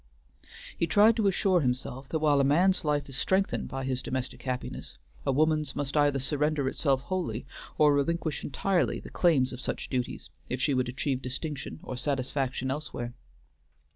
He 0.75 0.87
tried 0.87 1.15
to 1.17 1.27
assure 1.27 1.61
himself 1.61 2.09
that 2.09 2.17
while 2.17 2.39
a 2.41 2.43
man's 2.43 2.83
life 2.83 3.07
is 3.07 3.15
strengthened 3.15 3.67
by 3.67 3.83
his 3.83 4.01
domestic 4.01 4.41
happiness, 4.41 4.97
a 5.27 5.31
woman's 5.31 5.75
must 5.75 5.95
either 5.95 6.17
surrender 6.17 6.67
itself 6.67 7.01
wholly, 7.01 7.45
or 7.77 7.93
relinquish 7.93 8.43
entirely 8.43 8.99
the 8.99 9.11
claims 9.11 9.53
of 9.53 9.61
such 9.61 9.89
duties, 9.91 10.31
if 10.49 10.59
she 10.59 10.73
would 10.73 10.89
achieve 10.89 11.21
distinction 11.21 11.81
or 11.83 11.97
satisfaction 11.97 12.71
elsewhere. 12.71 13.13